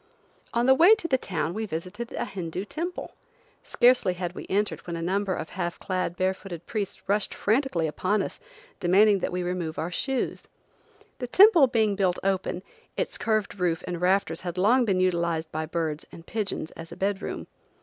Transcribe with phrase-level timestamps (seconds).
[0.51, 3.11] On the way to the town we visited a Hindoo temple.
[3.63, 7.85] Scarcely had we entered when a number of half clad, bare footed priests rushed frantically
[7.85, 8.39] upon us,
[8.79, 10.47] demanding that we remove our shoes.
[11.19, 12.63] The temple being built open,
[12.97, 16.97] its curved roof and rafters had long been utilized by birds and pigeons as a
[16.97, 17.45] bed room.